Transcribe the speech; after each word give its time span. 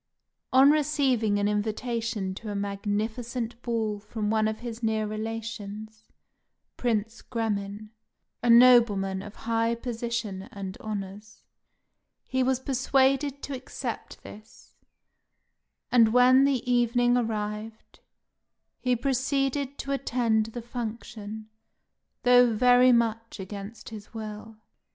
On 0.51 0.71
receiving 0.71 1.37
an 1.37 1.47
invitation 1.47 2.33
to 2.33 2.49
a 2.49 2.55
magnificent 2.55 3.61
ball 3.61 3.99
from 3.99 4.31
one 4.31 4.47
of 4.47 4.61
his 4.61 4.81
near 4.81 5.05
relations, 5.05 6.05
Prince 6.75 7.21
Gremin, 7.21 7.91
a 8.41 8.49
nobleman 8.49 9.21
of 9.21 9.35
high 9.45 9.75
position 9.75 10.49
and 10.51 10.75
honours, 10.79 11.43
he 12.25 12.41
was 12.41 12.59
persuaded 12.59 13.43
to 13.43 13.55
accept 13.55 14.23
this; 14.23 14.73
and 15.91 16.11
when 16.11 16.45
the 16.45 16.67
evening 16.67 17.15
arrived, 17.15 17.99
he 18.79 18.95
proceeded 18.95 19.77
to 19.77 19.91
attend 19.91 20.47
the 20.47 20.63
function, 20.63 21.47
though 22.23 22.51
very 22.51 22.91
much 22.91 23.39
against 23.39 23.89
his 23.89 24.15
will. 24.15 24.57